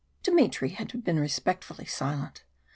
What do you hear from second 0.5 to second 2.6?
had been respectfully silent.